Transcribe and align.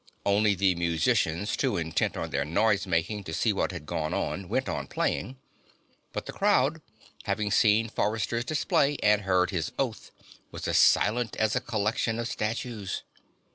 Only 0.25 0.55
the 0.55 0.73
musicians, 0.73 1.55
too 1.55 1.77
intent 1.77 2.17
on 2.17 2.31
their 2.31 2.43
noisemaking 2.43 3.23
to 3.25 3.35
see 3.35 3.53
what 3.53 3.71
had 3.71 3.85
gone 3.85 4.15
on, 4.15 4.49
went 4.49 4.67
on 4.67 4.87
playing. 4.87 5.37
But 6.11 6.25
the 6.25 6.33
crowd, 6.33 6.81
having 7.25 7.51
seen 7.51 7.87
Forrester's 7.87 8.43
display 8.45 8.97
and 9.03 9.21
heard 9.21 9.51
his 9.51 9.71
oath, 9.77 10.09
was 10.49 10.67
as 10.67 10.79
silent 10.79 11.35
as 11.35 11.55
a 11.55 11.61
collection 11.61 12.17
of 12.17 12.27
statues. 12.27 13.03